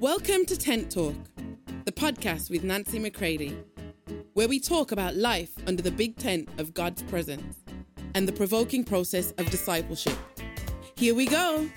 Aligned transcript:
Welcome 0.00 0.44
to 0.46 0.56
Tent 0.56 0.92
Talk, 0.92 1.16
the 1.84 1.90
podcast 1.90 2.50
with 2.50 2.62
Nancy 2.62 3.00
McCready, 3.00 3.58
where 4.34 4.46
we 4.46 4.60
talk 4.60 4.92
about 4.92 5.16
life 5.16 5.50
under 5.66 5.82
the 5.82 5.90
big 5.90 6.16
tent 6.16 6.48
of 6.58 6.72
God's 6.72 7.02
presence 7.02 7.56
and 8.14 8.28
the 8.28 8.32
provoking 8.32 8.84
process 8.84 9.32
of 9.38 9.50
discipleship. 9.50 10.16
Here 10.94 11.16
we 11.16 11.26
go. 11.26 11.68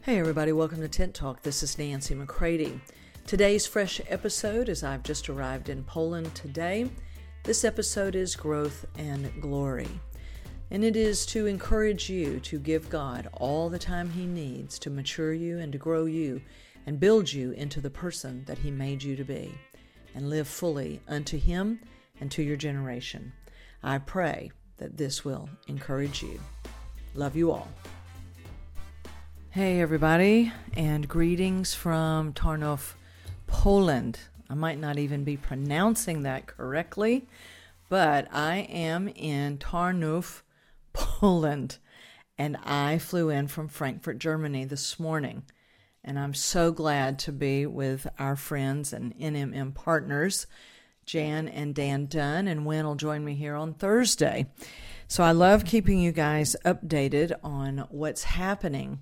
Hey, 0.00 0.18
everybody, 0.18 0.52
welcome 0.52 0.80
to 0.80 0.88
Tent 0.88 1.12
Talk. 1.12 1.42
This 1.42 1.62
is 1.62 1.76
Nancy 1.76 2.14
McCready. 2.14 2.80
Today's 3.26 3.66
fresh 3.66 4.00
episode, 4.08 4.70
as 4.70 4.82
I've 4.82 5.02
just 5.02 5.28
arrived 5.28 5.68
in 5.68 5.84
Poland 5.84 6.34
today, 6.34 6.88
this 7.42 7.62
episode 7.62 8.14
is 8.14 8.36
Growth 8.36 8.86
and 8.96 9.30
Glory. 9.42 10.00
And 10.70 10.82
it 10.82 10.96
is 10.96 11.24
to 11.26 11.46
encourage 11.46 12.10
you 12.10 12.40
to 12.40 12.58
give 12.58 12.90
God 12.90 13.28
all 13.32 13.68
the 13.68 13.78
time 13.78 14.10
He 14.10 14.26
needs 14.26 14.78
to 14.80 14.90
mature 14.90 15.32
you 15.32 15.58
and 15.58 15.72
to 15.72 15.78
grow 15.78 16.06
you 16.06 16.40
and 16.86 16.98
build 16.98 17.32
you 17.32 17.52
into 17.52 17.80
the 17.80 17.90
person 17.90 18.44
that 18.46 18.58
He 18.58 18.70
made 18.70 19.02
you 19.02 19.14
to 19.16 19.24
be 19.24 19.54
and 20.14 20.28
live 20.28 20.48
fully 20.48 21.00
unto 21.06 21.38
Him 21.38 21.80
and 22.20 22.30
to 22.32 22.42
your 22.42 22.56
generation. 22.56 23.32
I 23.82 23.98
pray 23.98 24.50
that 24.78 24.96
this 24.96 25.24
will 25.24 25.48
encourage 25.68 26.22
you. 26.22 26.40
Love 27.14 27.36
you 27.36 27.52
all. 27.52 27.68
Hey, 29.50 29.80
everybody, 29.80 30.52
and 30.76 31.08
greetings 31.08 31.74
from 31.74 32.32
Tarnów, 32.32 32.94
Poland. 33.46 34.18
I 34.50 34.54
might 34.54 34.78
not 34.78 34.98
even 34.98 35.24
be 35.24 35.36
pronouncing 35.36 36.22
that 36.22 36.46
correctly, 36.46 37.26
but 37.88 38.28
I 38.32 38.58
am 38.68 39.08
in 39.08 39.58
Tarnów, 39.58 40.42
Poland, 41.20 41.78
and 42.36 42.56
I 42.64 42.98
flew 42.98 43.30
in 43.30 43.48
from 43.48 43.68
Frankfurt, 43.68 44.18
Germany 44.18 44.64
this 44.64 45.00
morning. 45.00 45.44
And 46.04 46.18
I'm 46.18 46.34
so 46.34 46.72
glad 46.72 47.18
to 47.20 47.32
be 47.32 47.66
with 47.66 48.06
our 48.18 48.36
friends 48.36 48.92
and 48.92 49.16
NMM 49.18 49.74
partners, 49.74 50.46
Jan 51.04 51.48
and 51.48 51.74
Dan 51.74 52.06
Dunn, 52.06 52.46
and 52.46 52.66
Wynn 52.66 52.86
will 52.86 52.94
join 52.96 53.24
me 53.24 53.34
here 53.34 53.54
on 53.54 53.74
Thursday. 53.74 54.46
So 55.08 55.24
I 55.24 55.32
love 55.32 55.64
keeping 55.64 55.98
you 55.98 56.12
guys 56.12 56.54
updated 56.64 57.32
on 57.42 57.86
what's 57.90 58.24
happening 58.24 59.00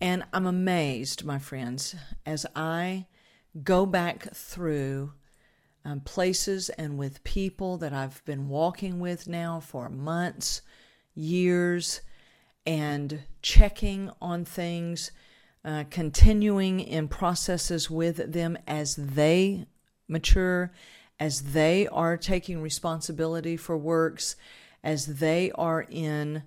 and 0.00 0.24
I'm 0.32 0.46
amazed, 0.46 1.24
my 1.24 1.38
friends, 1.38 1.94
as 2.26 2.44
I 2.54 3.06
go 3.62 3.86
back 3.86 4.34
through 4.34 5.12
um, 5.84 6.00
places 6.00 6.68
and 6.70 6.98
with 6.98 7.24
people 7.24 7.78
that 7.78 7.94
I've 7.94 8.22
been 8.26 8.48
walking 8.48 9.00
with 9.00 9.26
now 9.26 9.60
for 9.60 9.88
months, 9.88 10.60
years, 11.16 12.02
and 12.64 13.22
checking 13.42 14.10
on 14.20 14.44
things, 14.44 15.10
uh, 15.64 15.84
continuing 15.90 16.78
in 16.78 17.08
processes 17.08 17.90
with 17.90 18.32
them 18.32 18.56
as 18.66 18.94
they 18.96 19.66
mature, 20.08 20.72
as 21.18 21.52
they 21.52 21.88
are 21.88 22.16
taking 22.16 22.62
responsibility 22.62 23.56
for 23.56 23.76
works, 23.76 24.36
as 24.84 25.18
they 25.18 25.50
are 25.52 25.86
in 25.90 26.42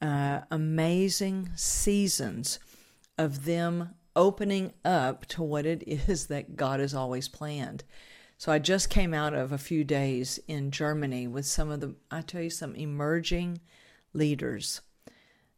uh, 0.00 0.40
amazing 0.50 1.50
seasons 1.54 2.58
of 3.18 3.44
them 3.44 3.90
opening 4.14 4.72
up 4.84 5.26
to 5.26 5.42
what 5.42 5.66
it 5.66 5.82
is 5.86 6.26
that 6.26 6.56
God 6.56 6.80
has 6.80 6.94
always 6.94 7.28
planned. 7.28 7.84
So 8.38 8.52
I 8.52 8.58
just 8.58 8.90
came 8.90 9.14
out 9.14 9.34
of 9.34 9.52
a 9.52 9.58
few 9.58 9.84
days 9.84 10.38
in 10.48 10.70
Germany 10.70 11.26
with 11.26 11.46
some 11.46 11.70
of 11.70 11.80
the, 11.80 11.94
I 12.10 12.22
tell 12.22 12.42
you, 12.42 12.50
some 12.50 12.74
emerging 12.74 13.60
leaders, 14.16 14.80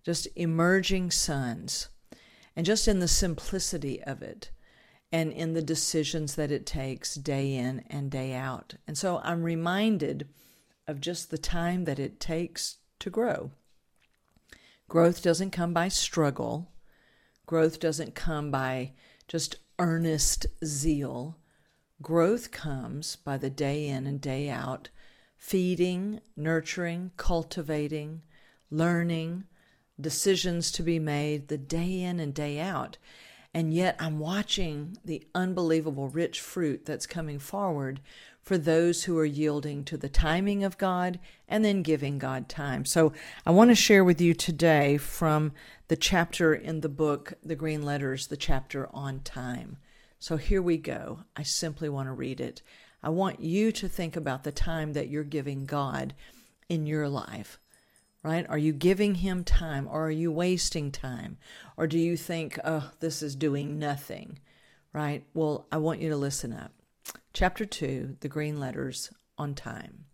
just 0.04 0.28
emerging 0.36 1.10
sons, 1.10 1.88
and 2.56 2.66
just 2.66 2.88
in 2.88 2.98
the 2.98 3.08
simplicity 3.08 4.02
of 4.02 4.22
it 4.22 4.50
and 5.10 5.32
in 5.32 5.54
the 5.54 5.62
decisions 5.62 6.34
that 6.34 6.50
it 6.50 6.66
takes 6.66 7.14
day 7.14 7.54
in 7.54 7.84
and 7.88 8.10
day 8.10 8.34
out. 8.34 8.74
And 8.86 8.98
so 8.98 9.20
I'm 9.24 9.42
reminded 9.42 10.28
of 10.86 11.00
just 11.00 11.30
the 11.30 11.38
time 11.38 11.84
that 11.84 11.98
it 11.98 12.20
takes 12.20 12.78
to 12.98 13.10
grow. 13.10 13.50
Growth 14.88 15.22
doesn't 15.22 15.50
come 15.50 15.72
by 15.72 15.88
struggle. 15.88 16.72
Growth 17.46 17.78
doesn't 17.78 18.14
come 18.14 18.50
by 18.50 18.92
just 19.28 19.56
earnest 19.78 20.46
zeal. 20.64 21.36
Growth 22.00 22.50
comes 22.50 23.16
by 23.16 23.36
the 23.36 23.50
day 23.50 23.86
in 23.86 24.06
and 24.06 24.20
day 24.20 24.48
out, 24.48 24.88
feeding, 25.36 26.20
nurturing, 26.36 27.12
cultivating, 27.16 28.22
learning, 28.70 29.44
decisions 30.00 30.70
to 30.72 30.82
be 30.82 30.98
made 30.98 31.48
the 31.48 31.58
day 31.58 32.02
in 32.02 32.20
and 32.20 32.34
day 32.34 32.60
out. 32.60 32.98
And 33.54 33.72
yet 33.72 33.96
I'm 33.98 34.18
watching 34.18 34.98
the 35.04 35.26
unbelievable 35.34 36.08
rich 36.08 36.40
fruit 36.40 36.84
that's 36.84 37.06
coming 37.06 37.38
forward 37.38 38.00
for 38.42 38.56
those 38.56 39.04
who 39.04 39.18
are 39.18 39.24
yielding 39.24 39.84
to 39.84 39.96
the 39.96 40.08
timing 40.08 40.64
of 40.64 40.78
God 40.78 41.18
and 41.48 41.64
then 41.64 41.82
giving 41.82 42.18
God 42.18 42.48
time. 42.48 42.84
So 42.84 43.12
I 43.44 43.50
want 43.50 43.70
to 43.70 43.74
share 43.74 44.04
with 44.04 44.20
you 44.20 44.32
today 44.34 44.96
from 44.96 45.52
the 45.88 45.96
chapter 45.96 46.54
in 46.54 46.80
the 46.80 46.88
book, 46.88 47.34
The 47.42 47.56
Green 47.56 47.82
Letters, 47.82 48.26
the 48.26 48.36
chapter 48.36 48.88
on 48.94 49.20
time. 49.20 49.78
So 50.18 50.36
here 50.36 50.62
we 50.62 50.76
go. 50.76 51.24
I 51.36 51.42
simply 51.42 51.88
want 51.88 52.08
to 52.08 52.12
read 52.12 52.40
it. 52.40 52.62
I 53.02 53.10
want 53.10 53.40
you 53.40 53.70
to 53.72 53.88
think 53.88 54.16
about 54.16 54.44
the 54.44 54.52
time 54.52 54.92
that 54.92 55.08
you're 55.08 55.24
giving 55.24 55.66
God 55.66 56.14
in 56.68 56.86
your 56.86 57.08
life 57.08 57.58
right? 58.22 58.46
Are 58.48 58.58
you 58.58 58.72
giving 58.72 59.16
him 59.16 59.44
time 59.44 59.88
or 59.90 60.06
are 60.06 60.10
you 60.10 60.32
wasting 60.32 60.90
time? 60.90 61.38
Or 61.76 61.86
do 61.86 61.98
you 61.98 62.16
think, 62.16 62.58
oh, 62.64 62.90
this 63.00 63.22
is 63.22 63.36
doing 63.36 63.78
nothing, 63.78 64.38
right? 64.92 65.24
Well, 65.34 65.66
I 65.70 65.78
want 65.78 66.00
you 66.00 66.08
to 66.10 66.16
listen 66.16 66.52
up. 66.52 66.72
Chapter 67.32 67.64
2 67.64 68.16
The 68.20 68.28
Green 68.28 68.58
Letters 68.58 69.12
on 69.36 69.54
Time. 69.54 70.04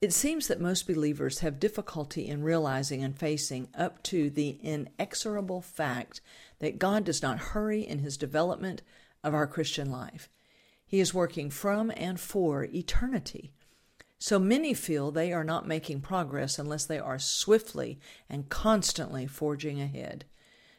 It 0.00 0.12
seems 0.12 0.48
that 0.48 0.60
most 0.60 0.88
believers 0.88 1.38
have 1.38 1.60
difficulty 1.60 2.26
in 2.26 2.42
realizing 2.42 3.04
and 3.04 3.16
facing 3.16 3.68
up 3.72 4.02
to 4.04 4.30
the 4.30 4.58
inexorable 4.60 5.60
fact 5.60 6.20
that 6.58 6.80
God 6.80 7.04
does 7.04 7.22
not 7.22 7.38
hurry 7.38 7.82
in 7.86 8.00
his 8.00 8.16
development 8.16 8.82
of 9.22 9.32
our 9.32 9.46
Christian 9.46 9.92
life. 9.92 10.28
He 10.84 10.98
is 10.98 11.14
working 11.14 11.50
from 11.50 11.92
and 11.96 12.18
for 12.18 12.64
eternity. 12.64 13.52
So 14.22 14.38
many 14.38 14.72
feel 14.72 15.10
they 15.10 15.32
are 15.32 15.42
not 15.42 15.66
making 15.66 16.02
progress 16.02 16.56
unless 16.56 16.84
they 16.84 17.00
are 17.00 17.18
swiftly 17.18 17.98
and 18.30 18.48
constantly 18.48 19.26
forging 19.26 19.80
ahead. 19.80 20.26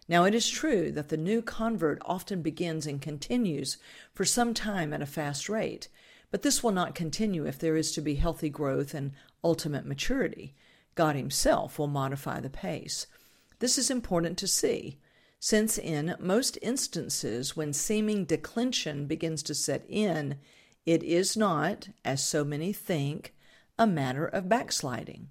Now, 0.08 0.24
it 0.24 0.34
is 0.34 0.50
true 0.50 0.94
that 0.94 1.10
the 1.10 1.18
new 1.18 1.42
convert 1.42 2.02
often 2.06 2.42
begins 2.42 2.88
and 2.88 3.02
continues 3.02 3.78
for 4.14 4.24
some 4.24 4.54
time 4.54 4.94
at 4.94 5.02
a 5.02 5.06
fast 5.06 5.50
rate, 5.50 5.90
but 6.32 6.42
this 6.42 6.64
will 6.64 6.72
not 6.72 6.96
continue 6.96 7.46
if 7.46 7.60
there 7.60 7.76
is 7.76 7.92
to 7.92 8.02
be 8.02 8.16
healthy 8.16 8.50
growth 8.50 8.94
and 8.94 9.12
ultimate 9.44 9.86
maturity. 9.86 10.56
God 10.96 11.18
Himself 11.18 11.78
will 11.78 11.88
modify 11.88 12.40
the 12.40 12.50
pace. 12.50 13.08
This 13.60 13.78
is 13.78 13.92
important 13.92 14.38
to 14.38 14.48
see, 14.48 15.02
since 15.42 15.78
in 15.78 16.16
most 16.18 16.58
instances 16.62 17.58
when 17.58 17.74
seeming 17.74 18.24
declension 18.24 19.06
begins 19.06 19.44
to 19.44 19.54
set 19.54 19.84
in, 19.90 20.40
it 20.86 21.04
is 21.04 21.38
not, 21.38 21.90
as 22.04 22.24
so 22.24 22.44
many 22.44 22.74
think, 22.74 23.34
a 23.78 23.88
matter 23.88 24.26
of 24.26 24.50
backsliding. 24.50 25.30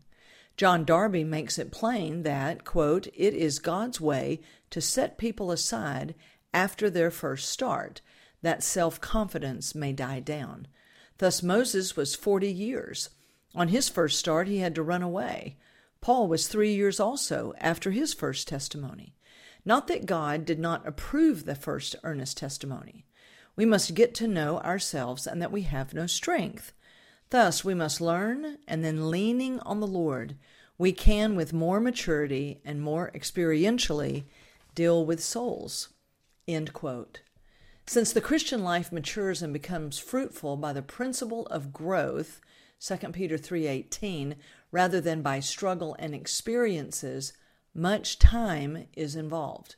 John 0.57 0.85
Darby 0.85 1.25
makes 1.25 1.59
it 1.59 1.73
plain 1.73 2.23
that, 2.23 2.65
quote, 2.65 3.07
it 3.15 3.35
is 3.35 3.59
God's 3.59 4.01
way 4.01 4.41
to 4.71 4.81
set 4.81 5.19
people 5.19 5.51
aside 5.51 6.15
after 6.53 6.91
their 6.91 7.11
first 7.11 7.49
start, 7.49 8.01
that 8.43 8.63
self 8.63 9.01
confidence 9.01 9.75
may 9.75 9.93
die 9.93 10.21
down. 10.21 10.67
Thus, 11.19 11.43
Moses 11.43 11.97
was 11.97 12.15
40 12.15 12.51
years. 12.53 13.11
On 13.55 13.69
his 13.69 13.89
first 13.89 14.19
start, 14.19 14.49
he 14.49 14.59
had 14.59 14.75
to 14.75 14.83
run 14.83 15.03
away. 15.03 15.57
Paul 16.01 16.27
was 16.27 16.49
three 16.49 16.75
years 16.75 16.99
also 16.99 17.55
after 17.59 17.91
his 17.91 18.13
first 18.13 18.49
testimony. 18.49 19.15
Not 19.65 19.87
that 19.87 20.07
God 20.07 20.45
did 20.45 20.59
not 20.59 20.87
approve 20.87 21.45
the 21.45 21.55
first 21.55 21.95
earnest 22.03 22.37
testimony. 22.37 23.07
We 23.55 23.65
must 23.65 23.95
get 23.95 24.15
to 24.17 24.27
know 24.27 24.59
ourselves 24.61 25.27
and 25.27 25.43
that 25.43 25.53
we 25.53 25.63
have 25.63 25.93
no 25.93 26.07
strength. 26.07 26.73
Thus, 27.31 27.65
we 27.65 27.75
must 27.75 28.01
learn, 28.01 28.59
and 28.67 28.85
then 28.85 29.11
leaning 29.11 29.61
on 29.61 29.81
the 29.81 29.87
Lord, 29.87 30.37
we 30.79 30.93
can, 30.93 31.37
with 31.37 31.53
more 31.53 31.81
maturity 31.81 32.61
and 32.65 32.81
more 32.81 33.11
experientially, 33.15 34.25
deal 34.75 35.05
with 35.05 35.23
souls. 35.23 35.91
End 36.49 36.73
quote. 36.73 37.21
Since 37.87 38.13
the 38.13 38.21
Christian 38.21 38.63
life 38.63 38.91
matures 38.93 39.43
and 39.43 39.53
becomes 39.53 39.99
fruitful 39.99 40.57
by 40.57 40.73
the 40.73 40.83
principle 40.83 41.47
of 41.47 41.73
growth, 41.73 42.41
2 42.81 43.13
Peter 43.13 43.37
3:18, 43.37 44.37
rather 44.71 45.01
than 45.01 45.23
by 45.23 45.41
struggle 45.41 45.95
and 45.99 46.15
experiences, 46.15 47.33
much 47.75 48.19
time 48.19 48.89
is 48.95 49.15
involved. 49.15 49.77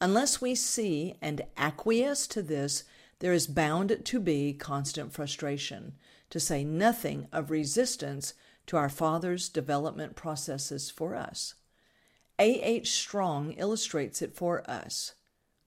Unless 0.00 0.40
we 0.40 0.54
see 0.54 1.16
and 1.20 1.42
acquiesce 1.56 2.26
to 2.28 2.42
this, 2.42 2.84
there 3.24 3.32
is 3.32 3.46
bound 3.46 4.04
to 4.04 4.20
be 4.20 4.52
constant 4.52 5.10
frustration 5.10 5.94
to 6.28 6.38
say 6.38 6.62
nothing 6.62 7.26
of 7.32 7.50
resistance 7.50 8.34
to 8.66 8.76
our 8.76 8.90
Father's 8.90 9.48
development 9.48 10.14
processes 10.14 10.90
for 10.90 11.14
us. 11.14 11.54
A. 12.38 12.60
H. 12.60 12.92
Strong 12.92 13.52
illustrates 13.52 14.20
it 14.20 14.36
for 14.36 14.62
us. 14.70 15.14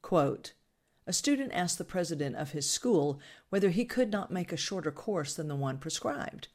Quote, 0.03 0.53
a 1.07 1.11
student 1.11 1.51
asked 1.51 1.79
the 1.79 1.83
president 1.83 2.35
of 2.35 2.51
his 2.51 2.69
school 2.69 3.19
whether 3.49 3.71
he 3.71 3.85
could 3.85 4.11
not 4.11 4.29
make 4.29 4.51
a 4.51 4.55
shorter 4.55 4.91
course 4.91 5.33
than 5.33 5.47
the 5.47 5.55
one 5.55 5.79
prescribed. 5.79 6.49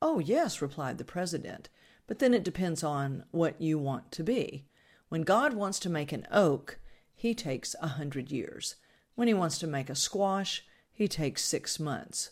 Oh, 0.00 0.20
yes, 0.20 0.62
replied 0.62 0.98
the 0.98 1.04
president, 1.04 1.68
but 2.06 2.20
then 2.20 2.32
it 2.32 2.44
depends 2.44 2.84
on 2.84 3.24
what 3.32 3.60
you 3.60 3.76
want 3.76 4.12
to 4.12 4.22
be. 4.22 4.66
When 5.08 5.22
God 5.22 5.54
wants 5.54 5.80
to 5.80 5.90
make 5.90 6.12
an 6.12 6.28
oak, 6.30 6.78
he 7.12 7.34
takes 7.34 7.74
a 7.82 7.88
hundred 7.88 8.30
years. 8.30 8.76
When 9.14 9.28
he 9.28 9.34
wants 9.34 9.58
to 9.58 9.66
make 9.66 9.88
a 9.88 9.94
squash, 9.94 10.64
he 10.92 11.08
takes 11.08 11.44
six 11.44 11.78
months. 11.78 12.30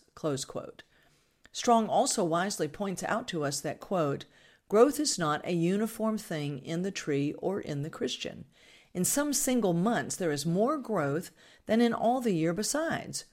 Strong 1.53 1.89
also 1.89 2.25
wisely 2.25 2.69
points 2.69 3.03
out 3.05 3.29
to 3.29 3.45
us 3.45 3.61
that, 3.61 3.81
quote, 3.81 4.25
growth 4.69 4.99
is 4.99 5.19
not 5.19 5.47
a 5.47 5.53
uniform 5.53 6.17
thing 6.17 6.59
in 6.59 6.83
the 6.83 6.91
tree 6.91 7.35
or 7.39 7.61
in 7.61 7.83
the 7.83 7.91
Christian. 7.91 8.47
In 8.95 9.05
some 9.05 9.33
single 9.33 9.73
months, 9.73 10.17
there 10.17 10.33
is 10.33 10.47
more 10.47 10.79
growth 10.79 11.31
than 11.67 11.81
in 11.81 11.93
all 11.93 12.21
the 12.21 12.35
year 12.35 12.53
besides. 12.53 13.25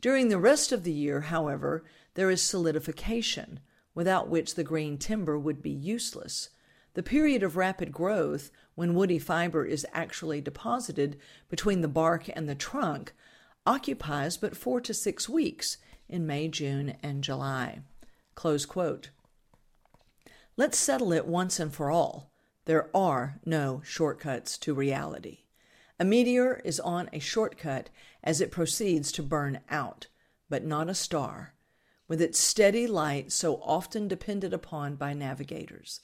During 0.00 0.28
the 0.28 0.38
rest 0.38 0.72
of 0.72 0.82
the 0.84 0.92
year, 0.92 1.22
however, 1.22 1.84
there 2.14 2.30
is 2.30 2.42
solidification, 2.42 3.60
without 3.94 4.28
which 4.28 4.54
the 4.54 4.64
green 4.64 4.98
timber 4.98 5.38
would 5.38 5.62
be 5.62 5.70
useless. 5.70 6.50
The 6.94 7.02
period 7.02 7.42
of 7.42 7.56
rapid 7.56 7.92
growth, 7.92 8.50
when 8.80 8.94
woody 8.94 9.18
fiber 9.18 9.66
is 9.66 9.86
actually 9.92 10.40
deposited 10.40 11.18
between 11.50 11.82
the 11.82 11.86
bark 11.86 12.30
and 12.34 12.48
the 12.48 12.54
trunk, 12.54 13.12
occupies 13.66 14.38
but 14.38 14.56
four 14.56 14.80
to 14.80 14.94
six 14.94 15.28
weeks 15.28 15.76
in 16.08 16.26
May, 16.26 16.48
June, 16.48 16.96
and 17.02 17.22
July. 17.22 17.80
Let's 20.56 20.78
settle 20.78 21.12
it 21.12 21.26
once 21.26 21.60
and 21.60 21.74
for 21.74 21.90
all. 21.90 22.32
There 22.64 22.88
are 22.96 23.38
no 23.44 23.82
shortcuts 23.84 24.56
to 24.56 24.72
reality. 24.72 25.40
A 25.98 26.04
meteor 26.06 26.62
is 26.64 26.80
on 26.80 27.10
a 27.12 27.18
shortcut 27.18 27.90
as 28.24 28.40
it 28.40 28.50
proceeds 28.50 29.12
to 29.12 29.22
burn 29.22 29.60
out, 29.68 30.06
but 30.48 30.64
not 30.64 30.88
a 30.88 30.94
star, 30.94 31.52
with 32.08 32.22
its 32.22 32.38
steady 32.38 32.86
light 32.86 33.30
so 33.30 33.56
often 33.56 34.08
depended 34.08 34.54
upon 34.54 34.96
by 34.96 35.12
navigators. 35.12 36.00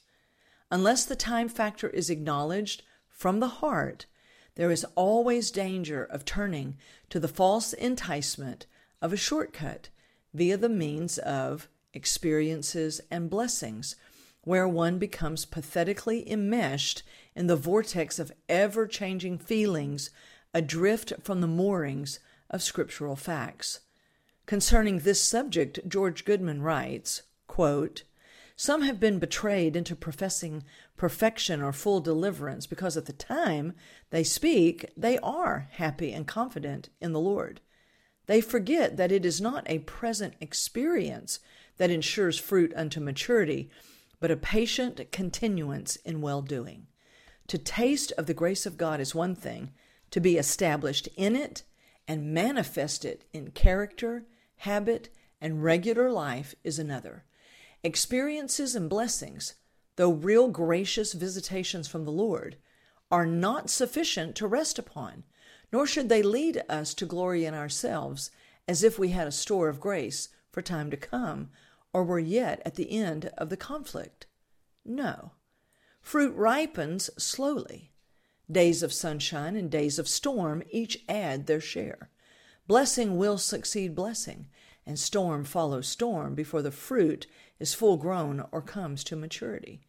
Unless 0.69 1.05
the 1.05 1.15
time 1.15 1.47
factor 1.47 1.89
is 1.89 2.09
acknowledged 2.09 2.83
from 3.07 3.39
the 3.39 3.47
heart, 3.47 4.05
there 4.55 4.71
is 4.71 4.85
always 4.95 5.51
danger 5.51 6.03
of 6.03 6.25
turning 6.25 6.77
to 7.09 7.19
the 7.19 7.27
false 7.27 7.73
enticement 7.73 8.65
of 9.01 9.13
a 9.13 9.17
shortcut 9.17 9.89
via 10.33 10.57
the 10.57 10.69
means 10.69 11.17
of 11.19 11.69
experiences 11.93 12.99
and 13.09 13.29
blessings 13.29 13.95
where 14.41 14.67
one 14.67 14.97
becomes 14.97 15.45
pathetically 15.45 16.29
enmeshed 16.29 17.03
in 17.35 17.47
the 17.47 17.55
vortex 17.55 18.17
of 18.17 18.31
ever 18.47 18.87
changing 18.87 19.37
feelings 19.37 20.09
adrift 20.53 21.13
from 21.21 21.41
the 21.41 21.47
moorings 21.47 22.19
of 22.49 22.63
scriptural 22.63 23.15
facts. 23.15 23.81
Concerning 24.45 24.99
this 24.99 25.21
subject, 25.21 25.79
George 25.87 26.23
Goodman 26.23 26.61
writes, 26.61 27.23
quote, 27.47 28.03
Some 28.59 28.81
have 28.81 28.99
been 28.99 29.19
betrayed 29.19 29.75
into 29.75 29.95
professing 29.95 30.63
perfection 30.97 31.61
or 31.61 31.71
full 31.71 31.99
deliverance 31.99 32.65
because 32.65 32.97
at 32.97 33.05
the 33.05 33.13
time 33.13 33.73
they 34.09 34.23
speak, 34.23 34.91
they 34.97 35.19
are 35.19 35.67
happy 35.73 36.11
and 36.11 36.25
confident 36.25 36.89
in 36.99 37.13
the 37.13 37.19
Lord. 37.19 37.61
They 38.25 38.41
forget 38.41 38.97
that 38.97 39.11
it 39.11 39.25
is 39.25 39.39
not 39.39 39.69
a 39.69 39.79
present 39.79 40.33
experience 40.41 41.39
that 41.77 41.91
ensures 41.91 42.39
fruit 42.39 42.73
unto 42.75 42.99
maturity, 42.99 43.69
but 44.19 44.31
a 44.31 44.35
patient 44.35 45.11
continuance 45.11 45.95
in 45.97 46.19
well 46.19 46.41
doing. 46.41 46.87
To 47.49 47.59
taste 47.59 48.11
of 48.17 48.25
the 48.25 48.33
grace 48.33 48.65
of 48.65 48.75
God 48.75 48.99
is 48.99 49.13
one 49.13 49.35
thing, 49.35 49.71
to 50.09 50.19
be 50.19 50.35
established 50.35 51.07
in 51.15 51.35
it 51.35 51.61
and 52.07 52.33
manifest 52.33 53.05
it 53.05 53.23
in 53.31 53.51
character, 53.51 54.25
habit, 54.57 55.09
and 55.39 55.63
regular 55.63 56.09
life 56.09 56.55
is 56.63 56.79
another. 56.79 57.23
Experiences 57.87 58.75
and 58.75 58.89
blessings, 58.89 59.53
though 59.95 60.11
real 60.11 60.49
gracious 60.49 61.13
visitations 61.13 61.87
from 61.87 62.03
the 62.03 62.11
Lord, 62.11 62.57
are 63.09 63.25
not 63.25 63.69
sufficient 63.69 64.35
to 64.35 64.45
rest 64.45 64.77
upon, 64.77 65.23
nor 65.71 65.87
should 65.87 66.09
they 66.09 66.21
lead 66.21 66.61
us 66.67 66.93
to 66.95 67.05
glory 67.05 67.45
in 67.45 67.53
ourselves 67.53 68.29
as 68.67 68.83
if 68.83 68.99
we 68.99 69.11
had 69.11 69.25
a 69.25 69.31
store 69.31 69.69
of 69.69 69.79
grace 69.79 70.27
for 70.51 70.61
time 70.61 70.91
to 70.91 70.97
come 70.97 71.49
or 71.93 72.03
were 72.03 72.19
yet 72.19 72.61
at 72.65 72.75
the 72.75 72.91
end 72.91 73.31
of 73.37 73.47
the 73.47 73.55
conflict. 73.55 74.27
No. 74.83 75.31
Fruit 76.01 76.35
ripens 76.35 77.09
slowly. 77.17 77.93
Days 78.51 78.83
of 78.83 78.91
sunshine 78.91 79.55
and 79.55 79.71
days 79.71 79.97
of 79.97 80.09
storm 80.09 80.61
each 80.69 81.05
add 81.07 81.47
their 81.47 81.61
share. 81.61 82.09
Blessing 82.67 83.15
will 83.15 83.37
succeed 83.37 83.95
blessing, 83.95 84.49
and 84.87 84.97
storm 84.97 85.43
follows 85.43 85.87
storm 85.87 86.33
before 86.33 86.61
the 86.61 86.71
fruit 86.71 87.27
is 87.59 87.73
full 87.73 87.97
grown 87.97 88.45
or 88.51 88.61
comes 88.61 89.03
to 89.03 89.15
maturity. 89.15 89.81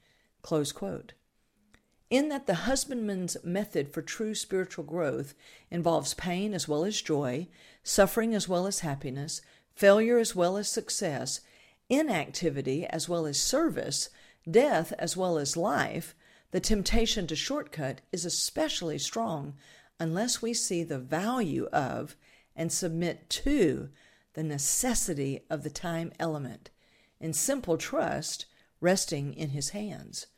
In 2.10 2.28
that 2.30 2.46
the 2.46 2.54
husbandman's 2.54 3.36
method 3.44 3.92
for 3.92 4.02
true 4.02 4.34
spiritual 4.34 4.84
growth 4.84 5.34
involves 5.70 6.14
pain 6.14 6.52
as 6.52 6.66
well 6.66 6.84
as 6.84 7.00
joy, 7.00 7.46
suffering 7.82 8.34
as 8.34 8.48
well 8.48 8.66
as 8.66 8.80
happiness, 8.80 9.40
failure 9.74 10.18
as 10.18 10.34
well 10.34 10.56
as 10.56 10.68
success, 10.68 11.40
inactivity 11.88 12.84
as 12.86 13.08
well 13.08 13.24
as 13.24 13.40
service, 13.40 14.08
death 14.50 14.92
as 14.98 15.16
well 15.16 15.38
as 15.38 15.56
life, 15.56 16.14
the 16.50 16.60
temptation 16.60 17.26
to 17.26 17.36
shortcut 17.36 18.00
is 18.10 18.24
especially 18.24 18.98
strong 18.98 19.54
unless 20.00 20.40
we 20.40 20.54
see 20.54 20.82
the 20.82 20.98
value 20.98 21.66
of 21.66 22.16
and 22.56 22.72
submit 22.72 23.28
to 23.28 23.90
the 24.38 24.44
necessity 24.44 25.40
of 25.50 25.64
the 25.64 25.70
time 25.70 26.12
element 26.20 26.70
in 27.18 27.32
simple 27.32 27.76
trust 27.76 28.46
resting 28.80 29.34
in 29.34 29.48
his 29.50 29.70
hands, 29.70 30.28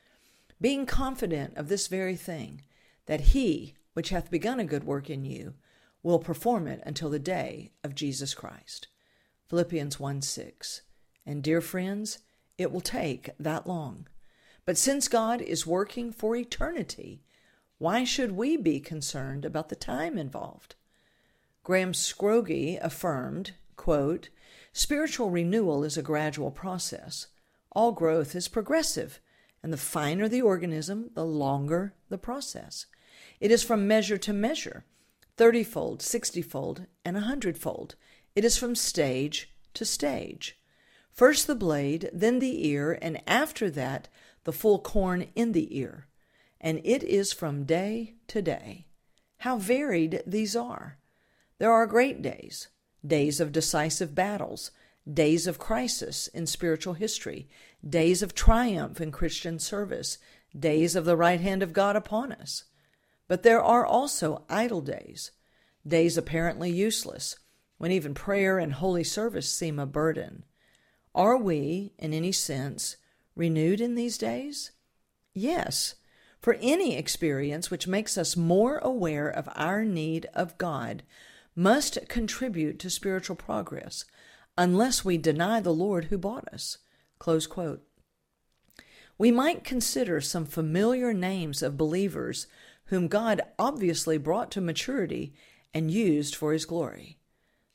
being 0.59 0.87
confident 0.87 1.55
of 1.55 1.69
this 1.69 1.87
very 1.87 2.17
thing, 2.17 2.63
that 3.05 3.21
he 3.21 3.75
which 3.93 4.09
hath 4.09 4.31
begun 4.31 4.59
a 4.59 4.65
good 4.65 4.85
work 4.85 5.11
in 5.11 5.27
you 5.27 5.53
will 6.03 6.19
perform 6.19 6.67
it 6.67 6.81
until 6.87 7.11
the 7.11 7.19
day 7.19 7.73
of 7.85 7.95
Jesus 7.95 8.33
Christ. 8.33 8.89
Philippians 9.51 10.01
1 10.01 10.23
6. 10.23 10.81
And, 11.27 11.43
dear 11.43 11.61
friends, 11.61 12.21
it 12.57 12.73
will 12.73 12.81
take 12.81 13.29
that 13.39 13.67
long. 13.67 14.09
But 14.65 14.79
since 14.79 15.09
God 15.09 15.43
is 15.43 15.67
working 15.67 16.11
for 16.11 16.35
eternity, 16.35 17.21
why 17.77 18.05
should 18.05 18.33
we 18.33 18.57
be 18.57 18.81
concerned 18.81 19.45
about 19.45 19.69
the 19.69 19.77
time 19.77 20.17
involved? 20.17 20.75
Graham 21.63 21.93
Scroggie 21.93 22.79
affirmed, 22.81 23.53
quote, 23.81 24.29
Spiritual 24.75 25.31
renewal 25.31 25.85
is 25.85 25.97
a 25.97 26.03
gradual 26.03 26.51
process. 26.51 27.29
All 27.73 27.93
growth 27.93 28.37
is 28.37 28.47
progressive, 28.47 29.23
and 29.63 29.73
the 29.73 29.79
finer 29.79 30.29
the 30.29 30.43
organism, 30.43 31.09
the 31.15 31.25
longer 31.25 31.95
the 32.11 32.19
process. 32.19 32.85
It 33.41 33.51
is 33.51 33.63
from 33.63 33.89
measure 33.89 34.19
to 34.19 34.35
measure, 34.35 34.85
thirtyfold, 35.39 36.03
sixtyfold, 36.03 36.85
and 37.07 37.17
a 37.17 37.21
hundredfold. 37.21 37.95
It 38.37 38.45
is 38.45 38.59
from 38.59 38.75
stage 38.75 39.51
to 39.73 39.87
stage. 39.87 40.59
First 41.11 41.47
the 41.47 41.55
blade, 41.55 42.11
then 42.13 42.39
the 42.39 42.67
ear, 42.69 42.99
and 43.01 43.23
after 43.27 43.71
that 43.71 44.09
the 44.45 44.53
full 44.53 44.81
corn 44.81 45.29
in 45.35 45.53
the 45.53 45.75
ear. 45.79 46.07
And 46.61 46.83
it 46.85 47.03
is 47.03 47.33
from 47.33 47.65
day 47.65 48.17
to 48.27 48.43
day. 48.43 48.89
How 49.39 49.57
varied 49.57 50.23
these 50.27 50.55
are! 50.55 50.99
There 51.57 51.73
are 51.73 51.87
great 51.87 52.21
days, 52.21 52.69
days 53.07 53.41
of 53.41 53.53
decisive 53.53 54.15
battles, 54.15 54.71
days 55.11 55.47
of 55.47 55.59
crisis 55.59 56.27
in 56.29 56.47
spiritual 56.47 56.95
history, 56.95 57.49
days 57.87 58.23
of 58.23 58.35
triumph 58.35 59.01
in 59.01 59.11
Christian 59.11 59.59
service, 59.59 60.19
days 60.59 60.97
of 60.97 61.05
the 61.05 61.17
right 61.17 61.41
hand 61.41 61.63
of 61.63 61.73
God 61.73 61.97
upon 61.97 62.33
us. 62.33 62.65
But 63.29 63.43
there 63.43 63.63
are 63.63 63.87
also 63.87 64.45
idle 64.49 64.81
days, 64.81 65.31
days 65.87 66.17
apparently 66.17 66.71
useless, 66.71 67.37
when 67.79 67.93
even 67.93 68.13
prayer 68.13 68.59
and 68.59 68.75
holy 68.75 69.05
service 69.05 69.49
seem 69.49 69.79
a 69.79 69.87
burden. 69.87 70.45
Are 71.15 71.37
we, 71.37 71.93
in 71.99 72.13
any 72.13 72.33
sense, 72.33 72.97
renewed 73.35 73.81
in 73.81 73.95
these 73.95 74.19
days? 74.19 74.73
Yes, 75.33 75.95
for 76.41 76.57
any 76.61 76.97
experience 76.97 77.71
which 77.71 77.87
makes 77.87 78.19
us 78.19 78.37
more 78.37 78.79
aware 78.79 79.29
of 79.29 79.49
our 79.55 79.85
need 79.85 80.27
of 80.35 80.59
God 80.59 81.03
must 81.61 81.99
contribute 82.09 82.79
to 82.79 82.89
spiritual 82.89 83.37
progress, 83.37 84.07
unless 84.57 85.05
we 85.05 85.19
deny 85.19 85.61
the 85.61 85.75
Lord 85.75 86.07
who 86.07 86.17
bought 86.17 86.49
us. 86.49 86.79
We 89.19 89.31
might 89.31 89.63
consider 89.63 90.23
some 90.23 90.47
familiar 90.47 91.13
names 91.13 91.63
of 91.63 91.77
believers 91.77 92.47
whom 92.87 93.09
God 93.09 93.43
obviously 93.59 94.17
brought 94.17 94.51
to 94.53 94.63
maturity 94.63 95.35
and 95.75 95.91
used 95.91 96.35
for 96.35 96.55
his 96.55 96.65
glory, 96.65 97.19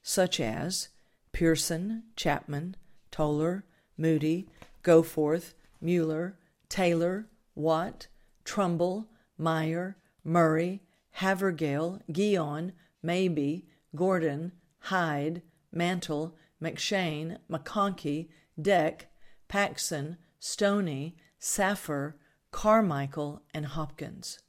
such 0.02 0.40
as 0.40 0.90
Pierson, 1.32 2.06
Chapman, 2.16 2.76
Tauler, 3.12 3.66
Moody, 4.00 4.48
Goforth, 4.82 5.54
Mueller, 5.80 6.40
Taylor, 6.70 7.28
Watt, 7.54 8.08
Trumbull, 8.44 9.06
Meyer, 9.38 9.96
Murray, 10.24 10.82
Havergal, 11.20 12.02
Guyon, 12.12 12.72
Mabie, 13.06 13.66
Gordon, 13.96 14.52
Hyde, 14.80 15.42
Mantle, 15.72 16.36
M'Cheyne, 16.62 17.38
McConkey, 17.50 18.30
Deck, 18.62 19.08
Paxson, 19.48 20.18
Stoney, 20.40 21.16
Saphir, 21.40 22.16
Carmichael, 22.52 23.42
and 23.54 23.66
Hopkins. 23.66 24.40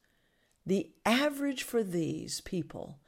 The 0.65 0.91
average 1.05 1.63
for 1.63 1.83
these 1.83 2.41
people 2.41 2.99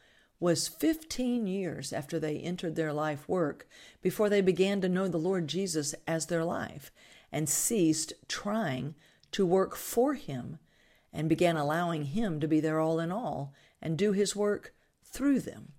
was 0.40 0.68
15 0.68 1.46
years 1.46 1.92
after 1.92 2.20
they 2.20 2.38
entered 2.38 2.76
their 2.76 2.92
life 2.92 3.28
work 3.28 3.68
before 4.00 4.28
they 4.28 4.40
began 4.40 4.80
to 4.80 4.88
know 4.88 5.08
the 5.08 5.18
Lord 5.18 5.48
Jesus 5.48 5.94
as 6.06 6.26
their 6.26 6.44
life 6.44 6.92
and 7.32 7.48
ceased 7.48 8.12
trying 8.28 8.94
to 9.32 9.44
work 9.44 9.74
for 9.74 10.14
Him 10.14 10.58
and 11.12 11.28
began 11.28 11.56
allowing 11.56 12.04
Him 12.04 12.38
to 12.40 12.48
be 12.48 12.60
their 12.60 12.78
all 12.78 13.00
in 13.00 13.10
all 13.10 13.52
and 13.82 13.98
do 13.98 14.12
His 14.12 14.36
work 14.36 14.74
through 15.04 15.40
them. 15.40 15.72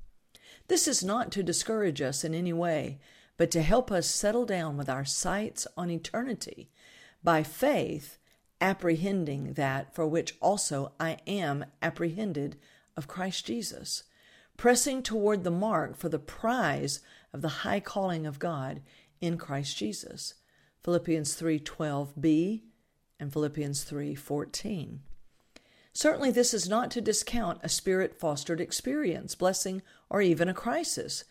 This 0.69 0.87
is 0.87 1.03
not 1.03 1.31
to 1.33 1.43
discourage 1.43 2.01
us 2.01 2.23
in 2.23 2.33
any 2.33 2.53
way, 2.53 2.99
but 3.35 3.51
to 3.51 3.61
help 3.61 3.91
us 3.91 4.07
settle 4.07 4.45
down 4.45 4.77
with 4.77 4.87
our 4.87 5.05
sights 5.05 5.67
on 5.75 5.91
eternity 5.91 6.71
by 7.21 7.43
faith, 7.43 8.17
apprehending 8.61 9.53
that 9.53 9.93
for 9.93 10.07
which 10.07 10.37
also 10.41 10.93
I 10.99 11.17
am 11.27 11.65
apprehended 11.81 12.57
of 12.95 13.07
Christ 13.07 13.45
Jesus 13.45 14.03
pressing 14.59 15.01
toward 15.01 15.45
the 15.45 15.49
mark 15.49 15.95
for 15.95 16.09
the 16.09 16.19
prize 16.19 16.99
of 17.31 17.41
the 17.41 17.63
high 17.63 17.79
calling 17.79 18.27
of 18.27 18.39
God 18.39 18.81
in 19.21 19.37
Christ 19.37 19.77
Jesus. 19.77 20.33
Philippians 20.83 21.33
3:12b 21.39 22.63
and 23.21 23.31
Philippians 23.31 23.85
3:14. 23.85 24.99
Certainly 26.01 26.31
this 26.31 26.53
is 26.53 26.69
not 26.69 26.91
to 26.91 27.01
discount 27.01 27.59
a 27.61 27.67
spirit-fostered 27.67 28.61
experience, 28.61 29.35
blessing, 29.35 29.81
or 30.09 30.21
even 30.21 30.47
a 30.47 30.53
crisis, 30.53 31.25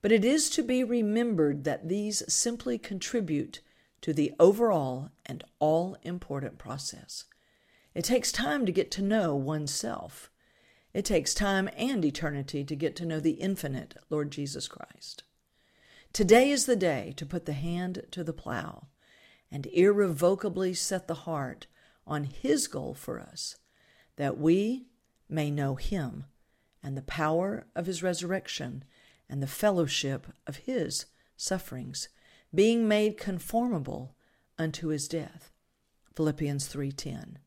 but 0.00 0.12
it 0.12 0.24
is 0.24 0.48
to 0.50 0.62
be 0.62 0.84
remembered 0.84 1.64
that 1.64 1.88
these 1.88 2.22
simply 2.32 2.78
contribute 2.78 3.62
to 4.00 4.12
the 4.12 4.32
overall 4.38 5.10
and 5.26 5.42
all 5.58 5.96
important 6.04 6.56
process. 6.56 7.24
It 7.96 8.04
takes 8.04 8.30
time 8.30 8.64
to 8.64 8.70
get 8.70 8.92
to 8.92 9.02
know 9.02 9.34
oneself. 9.34 10.30
It 10.94 11.04
takes 11.04 11.34
time 11.34 11.68
and 11.76 12.04
eternity 12.04 12.62
to 12.62 12.76
get 12.76 12.94
to 12.94 13.04
know 13.04 13.18
the 13.18 13.40
infinite 13.40 13.96
Lord 14.08 14.30
Jesus 14.30 14.68
Christ. 14.68 15.24
Today 16.12 16.52
is 16.52 16.66
the 16.66 16.76
day 16.76 17.12
to 17.16 17.26
put 17.26 17.44
the 17.44 17.54
hand 17.54 18.04
to 18.12 18.22
the 18.22 18.32
plow 18.32 18.86
and 19.50 19.66
irrevocably 19.66 20.74
set 20.74 21.08
the 21.08 21.26
heart 21.26 21.66
on 22.06 22.22
His 22.22 22.68
goal 22.68 22.94
for 22.94 23.18
us, 23.18 23.56
that 24.16 24.38
we 24.38 24.86
may 25.28 25.50
know 25.50 25.74
Him 25.74 26.26
and 26.82 26.96
the 26.96 27.02
power 27.02 27.66
of 27.74 27.86
His 27.86 28.02
resurrection 28.02 28.84
and 29.28 29.42
the 29.42 29.46
fellowship 29.46 30.26
of 30.46 30.56
His 30.56 31.06
sufferings, 31.36 32.08
being 32.54 32.86
made 32.86 33.16
conformable 33.16 34.14
unto 34.58 34.88
His 34.88 35.08
death. 35.08 35.50
Philippians 36.14 36.68
3:10. 36.68 37.38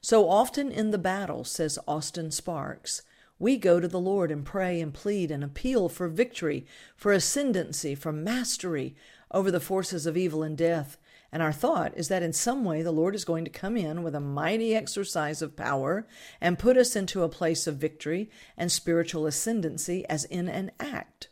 So 0.00 0.28
often 0.28 0.70
in 0.70 0.90
the 0.90 0.98
battle, 0.98 1.42
says 1.44 1.78
Austin 1.88 2.30
Sparks, 2.30 3.02
we 3.38 3.56
go 3.56 3.80
to 3.80 3.88
the 3.88 4.00
Lord 4.00 4.30
and 4.30 4.44
pray 4.44 4.80
and 4.80 4.94
plead 4.94 5.30
and 5.30 5.42
appeal 5.42 5.88
for 5.88 6.08
victory, 6.08 6.66
for 6.96 7.12
ascendancy, 7.12 7.94
for 7.94 8.12
mastery 8.12 8.94
over 9.30 9.50
the 9.50 9.60
forces 9.60 10.06
of 10.06 10.16
evil 10.16 10.42
and 10.42 10.56
death. 10.56 10.96
And 11.36 11.42
our 11.42 11.52
thought 11.52 11.92
is 11.98 12.08
that 12.08 12.22
in 12.22 12.32
some 12.32 12.64
way 12.64 12.80
the 12.80 12.90
Lord 12.90 13.14
is 13.14 13.26
going 13.26 13.44
to 13.44 13.50
come 13.50 13.76
in 13.76 14.02
with 14.02 14.14
a 14.14 14.20
mighty 14.20 14.74
exercise 14.74 15.42
of 15.42 15.54
power 15.54 16.06
and 16.40 16.58
put 16.58 16.78
us 16.78 16.96
into 16.96 17.22
a 17.22 17.28
place 17.28 17.66
of 17.66 17.76
victory 17.76 18.30
and 18.56 18.72
spiritual 18.72 19.26
ascendancy 19.26 20.06
as 20.08 20.24
in 20.24 20.48
an 20.48 20.70
act. 20.80 21.28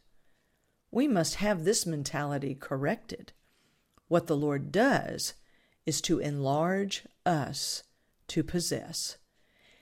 We 0.91 1.09
must 1.09 1.37
have 1.37 1.65
this 1.65 1.87
mentality 1.87 2.55
corrected. 2.55 3.33
What 4.09 4.27
the 4.27 4.37
Lord 4.37 4.71
does 4.71 5.33
is 5.87 6.03
to 6.03 6.19
enlarge 6.19 7.07
us 7.25 7.85
to 8.29 8.43
possess. 8.43 9.17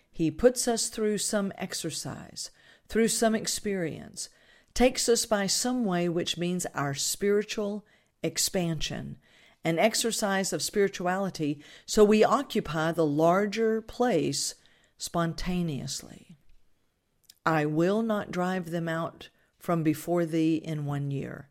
He 0.09 0.31
puts 0.31 0.69
us 0.69 0.87
through 0.87 1.19
some 1.19 1.53
exercise, 1.59 2.53
through 2.87 3.09
some 3.09 3.35
experience, 3.35 4.29
takes 4.73 5.09
us 5.09 5.27
by 5.27 5.49
some 5.49 5.85
way 5.85 6.09
which 6.09 6.39
means 6.39 6.65
our 6.77 6.95
spiritual 6.95 7.85
expansion, 8.23 9.17
an 9.65 9.79
exercise 9.79 10.53
of 10.53 10.63
spirituality, 10.63 11.61
so 11.87 12.05
we 12.05 12.25
occupy 12.25 12.93
the 12.93 13.07
larger 13.07 13.81
place 13.81 14.55
spontaneously. 14.99 16.37
I 17.45 17.67
will 17.67 18.03
not 18.03 18.31
drive 18.31 18.71
them 18.71 18.89
out 18.89 19.29
from 19.59 19.83
before 19.83 20.25
thee 20.25 20.57
in 20.57 20.85
one 20.85 21.11
year, 21.11 21.49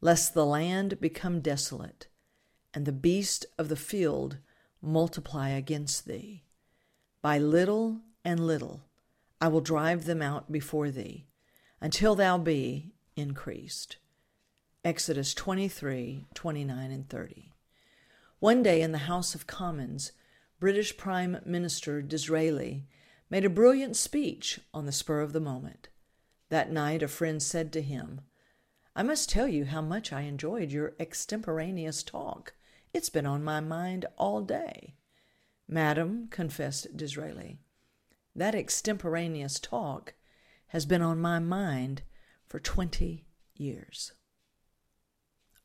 lest 0.00 0.34
the 0.34 0.46
land 0.46 1.00
become 1.00 1.40
desolate, 1.40 2.08
and 2.74 2.84
the 2.84 2.92
beast 2.92 3.46
of 3.58 3.68
the 3.68 3.76
field 3.76 4.38
multiply 4.82 5.48
against 5.50 6.06
thee. 6.06 6.44
By 7.22 7.38
little 7.38 8.00
and 8.24 8.46
little 8.46 8.82
I 9.40 9.48
will 9.48 9.60
drive 9.60 10.04
them 10.04 10.20
out 10.20 10.50
before 10.50 10.90
thee, 10.90 11.26
until 11.80 12.14
thou 12.14 12.38
be 12.38 12.92
increased. 13.16 13.96
Exodus 14.88 15.34
23 15.34 16.24
29 16.32 16.90
and 16.90 17.06
30. 17.10 17.52
One 18.38 18.62
day 18.62 18.80
in 18.80 18.92
the 18.92 19.04
House 19.04 19.34
of 19.34 19.46
Commons, 19.46 20.12
British 20.58 20.96
Prime 20.96 21.42
Minister 21.44 22.00
Disraeli 22.00 22.86
made 23.28 23.44
a 23.44 23.50
brilliant 23.50 23.96
speech 23.96 24.60
on 24.72 24.86
the 24.86 24.92
spur 24.92 25.20
of 25.20 25.34
the 25.34 25.40
moment. 25.40 25.90
That 26.48 26.72
night, 26.72 27.02
a 27.02 27.08
friend 27.08 27.42
said 27.42 27.70
to 27.74 27.82
him, 27.82 28.22
I 28.96 29.02
must 29.02 29.28
tell 29.28 29.46
you 29.46 29.66
how 29.66 29.82
much 29.82 30.10
I 30.10 30.22
enjoyed 30.22 30.72
your 30.72 30.94
extemporaneous 30.98 32.02
talk. 32.02 32.54
It's 32.94 33.10
been 33.10 33.26
on 33.26 33.44
my 33.44 33.60
mind 33.60 34.06
all 34.16 34.40
day. 34.40 34.94
Madam, 35.68 36.28
confessed 36.30 36.96
Disraeli, 36.96 37.58
that 38.34 38.54
extemporaneous 38.54 39.60
talk 39.60 40.14
has 40.68 40.86
been 40.86 41.02
on 41.02 41.20
my 41.20 41.38
mind 41.38 42.00
for 42.46 42.58
twenty 42.58 43.26
years. 43.54 44.12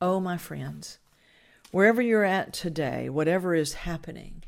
Oh, 0.06 0.20
my 0.20 0.36
friends, 0.36 0.98
wherever 1.70 2.02
you're 2.02 2.26
at 2.26 2.52
today, 2.52 3.08
whatever 3.08 3.54
is 3.54 3.72
happening, 3.72 4.42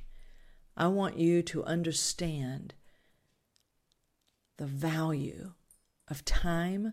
I 0.76 0.88
want 0.88 1.16
you 1.16 1.40
to 1.44 1.64
understand 1.64 2.74
the 4.58 4.66
value 4.66 5.54
of 6.08 6.26
time 6.26 6.92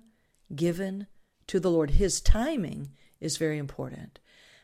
given 0.55 1.08
to 1.48 1.60
the 1.60 1.70
Lord. 1.70 1.89
His 1.89 2.22
timing 2.22 2.91
is 3.20 3.36
very 3.36 3.58
important 3.58 4.20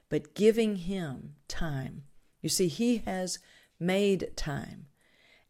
but 0.07 0.33
giving 0.33 0.77
Him 0.77 1.35
time. 1.49 2.03
You 2.41 2.47
see, 2.47 2.69
He 2.69 2.99
has 2.99 3.37
made 3.81 4.31
time, 4.37 4.87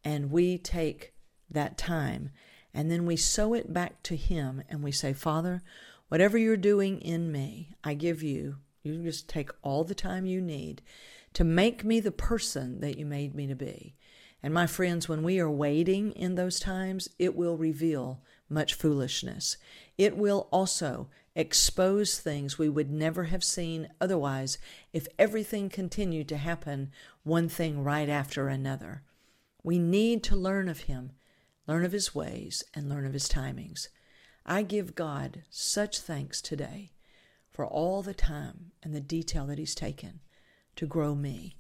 and 0.04 0.32
we 0.32 0.58
take 0.58 1.14
that 1.52 1.78
time 1.78 2.32
and 2.74 2.90
then 2.90 3.06
we 3.06 3.16
sow 3.16 3.54
it 3.54 3.74
back 3.74 4.02
to 4.04 4.16
Him 4.16 4.64
and 4.70 4.84
we 4.84 4.92
say, 4.92 5.14
Father, 5.14 5.62
whatever 6.10 6.38
you're 6.38 6.58
doing 6.58 7.00
in 7.02 7.32
me, 7.32 7.72
I 7.84 7.94
give 7.94 8.22
you. 8.22 8.58
You 8.84 9.02
just 9.04 9.28
take 9.28 9.50
all 9.62 9.84
the 9.84 9.96
time 9.96 10.26
you 10.26 10.42
need 10.42 10.82
to 11.34 11.44
make 11.44 11.84
me 11.84 12.00
the 12.00 12.12
person 12.12 12.80
that 12.82 12.98
you 12.98 13.06
made 13.06 13.36
me 13.36 13.48
to 13.48 13.56
be. 13.56 13.96
And 14.42 14.54
my 14.54 14.68
friends, 14.68 15.10
when 15.10 15.24
we 15.24 15.40
are 15.40 15.52
waiting 15.52 16.12
in 16.14 16.36
those 16.36 16.60
times, 16.60 17.10
it 17.20 17.36
will 17.36 17.58
reveal 17.58 18.22
much 18.50 18.74
foolishness. 18.74 19.58
It 19.98 20.18
will 20.18 20.48
also 20.52 21.10
expose 21.36 22.20
things 22.20 22.58
we 22.58 22.70
would 22.70 22.90
never 22.90 23.26
have 23.26 23.44
seen 23.44 23.90
otherwise 24.02 24.58
if 24.94 25.08
everything 25.18 25.70
continued 25.70 26.28
to 26.30 26.38
happen 26.38 26.92
one 27.24 27.50
thing 27.50 27.84
right 27.84 28.10
after 28.10 28.48
another. 28.48 29.04
We 29.62 29.78
need 29.78 30.24
to 30.24 30.36
learn 30.36 30.70
of 30.70 30.82
Him, 30.82 31.12
learn 31.68 31.86
of 31.86 31.92
His 31.92 32.16
ways, 32.16 32.64
and 32.74 32.90
learn 32.90 33.06
of 33.06 33.14
His 33.14 33.28
timings. 33.28 33.90
I 34.46 34.64
give 34.64 34.96
God 34.96 35.44
such 35.50 36.00
thanks 36.00 36.42
today 36.42 36.92
for 37.52 37.66
all 37.66 38.02
the 38.02 38.14
time 38.14 38.72
and 38.82 38.94
the 38.94 39.02
detail 39.02 39.46
that 39.48 39.60
He's 39.60 39.76
taken 39.76 40.22
to 40.76 40.86
grow 40.86 41.16
me 41.16 41.56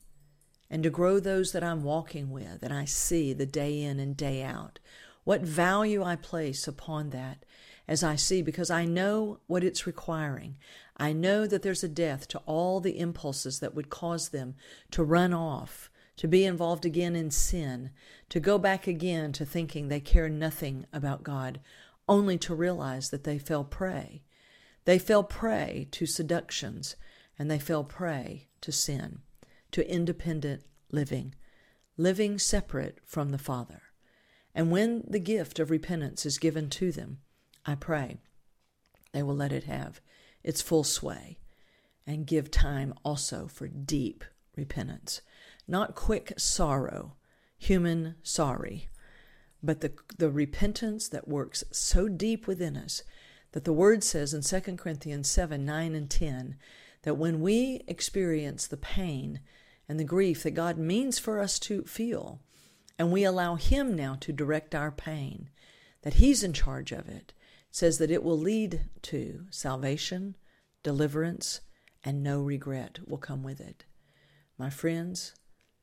and 0.70 0.84
to 0.84 0.90
grow 0.90 1.20
those 1.20 1.52
that 1.52 1.64
I'm 1.64 1.84
walking 1.84 2.30
with 2.32 2.64
and 2.64 2.74
I 2.74 2.86
see 2.86 3.34
the 3.34 3.46
day 3.46 3.82
in 3.82 4.00
and 4.00 4.16
day 4.16 4.44
out. 4.44 4.80
What 5.24 5.42
value 5.42 6.04
I 6.04 6.16
place 6.16 6.68
upon 6.68 7.10
that 7.10 7.44
as 7.90 8.04
I 8.04 8.16
see 8.16 8.44
because 8.44 8.70
I 8.70 8.86
know 8.86 9.40
what 9.48 9.64
it's 9.64 9.88
requiring. 9.88 10.58
I 10.96 11.12
know 11.12 11.48
that 11.48 11.64
there's 11.64 11.84
a 11.84 11.90
death 11.90 12.28
to 12.30 12.38
all 12.46 12.80
the 12.80 13.00
impulses 13.00 13.60
that 13.60 13.74
would 13.74 13.90
cause 13.90 14.30
them 14.30 14.54
to 14.92 15.04
run 15.04 15.34
off, 15.34 15.90
to 16.18 16.28
be 16.28 16.46
involved 16.46 16.86
again 16.86 17.16
in 17.16 17.32
sin, 17.32 17.90
to 18.30 18.40
go 18.40 18.60
back 18.60 18.86
again 18.86 19.32
to 19.34 19.44
thinking 19.44 19.88
they 19.88 20.00
care 20.00 20.30
nothing 20.30 20.86
about 20.94 21.24
God, 21.24 21.60
only 22.10 22.38
to 22.40 22.56
realize 22.56 23.12
that 23.12 23.24
they 23.24 23.38
fell 23.38 23.64
prey. 23.64 24.24
They 24.84 25.00
fell 25.00 25.24
prey 25.24 25.88
to 25.92 26.06
seductions 26.06 26.96
and 27.38 27.50
they 27.50 27.60
fell 27.60 27.86
prey 27.86 28.50
to 28.62 28.72
sin, 28.72 29.20
to 29.72 29.90
independent 29.90 30.64
living, 30.92 31.36
living 31.96 32.40
separate 32.40 33.00
from 33.06 33.30
the 33.30 33.38
Father. 33.38 33.84
And 34.54 34.72
when 34.72 35.04
the 35.08 35.20
gift 35.20 35.60
of 35.60 35.70
repentance 35.70 36.26
is 36.26 36.38
given 36.38 36.70
to 36.72 36.92
them, 36.92 37.20
I 37.66 37.76
pray 37.76 38.18
they 39.14 39.24
will 39.24 39.36
let 39.36 39.54
it 39.54 39.66
have 39.66 40.02
its 40.44 40.62
full 40.62 40.84
sway 40.84 41.38
and 42.08 42.26
give 42.26 42.50
time 42.50 42.94
also 43.06 43.48
for 43.48 43.68
deep 43.68 44.24
repentance. 44.56 45.22
Not 45.68 45.96
quick 45.96 46.34
sorrow, 46.38 47.16
human 47.58 48.16
sorry, 48.24 48.90
but 49.62 49.82
the, 49.82 49.94
the 50.18 50.30
repentance 50.30 51.08
that 51.10 51.28
works 51.28 51.64
so 51.72 52.08
deep 52.08 52.48
within 52.48 52.78
us 52.78 53.04
that 53.52 53.66
the 53.66 53.74
word 53.74 54.04
says 54.04 54.34
in 54.34 54.42
2 54.42 54.78
Corinthians 54.78 55.28
7 55.30 55.66
9 55.66 55.96
and 55.96 56.10
10 56.10 56.56
that 57.04 57.18
when 57.18 57.42
we 57.42 57.82
experience 57.88 58.68
the 58.68 58.78
pain 58.78 59.40
and 59.88 60.00
the 60.00 60.04
grief 60.04 60.44
that 60.44 60.52
God 60.52 60.78
means 60.78 61.18
for 61.18 61.40
us 61.40 61.58
to 61.60 61.84
feel, 61.84 62.40
and 62.98 63.12
we 63.12 63.24
allow 63.24 63.56
Him 63.56 63.96
now 63.96 64.16
to 64.20 64.34
direct 64.34 64.76
our 64.76 64.92
pain, 64.92 65.50
that 66.04 66.16
He's 66.16 66.44
in 66.44 66.54
charge 66.54 66.92
of 66.92 67.08
it, 67.08 67.34
says 67.72 67.98
that 67.98 68.12
it 68.12 68.24
will 68.24 68.38
lead 68.38 68.86
to 69.04 69.46
salvation, 69.50 70.36
deliverance, 70.84 71.62
and 72.04 72.22
no 72.22 72.42
regret 72.42 73.00
will 73.08 73.18
come 73.18 73.42
with 73.42 73.60
it. 73.60 73.86
My 74.58 74.70
friends, 74.70 75.34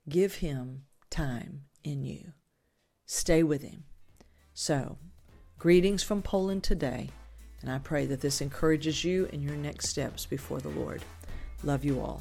give 0.08 0.36
Him 0.36 0.84
time 1.10 1.62
in 1.82 2.04
you. 2.04 2.32
Stay 3.06 3.44
with 3.44 3.62
Him. 3.62 3.84
So, 4.52 4.98
greetings 5.60 6.02
from 6.02 6.22
Poland 6.22 6.64
today, 6.64 7.10
and 7.62 7.70
I 7.70 7.78
pray 7.78 8.04
that 8.06 8.20
this 8.20 8.40
encourages 8.40 9.04
you 9.04 9.26
in 9.32 9.42
your 9.42 9.54
next 9.54 9.88
steps 9.88 10.26
before 10.26 10.58
the 10.58 10.70
Lord. 10.70 11.04
Love 11.62 11.84
you 11.84 12.00
all. 12.00 12.20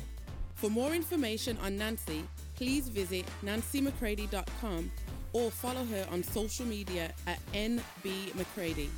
For 0.53 0.69
more 0.69 0.93
information 0.93 1.57
on 1.63 1.75
Nancy, 1.75 2.23
please 2.55 2.87
visit 2.87 3.25
nancymccready.com 3.43 4.91
or 5.33 5.49
follow 5.49 5.83
her 5.85 6.07
on 6.11 6.21
social 6.21 6.65
media 6.65 7.11
at 7.25 7.39
nbmccready. 7.51 8.89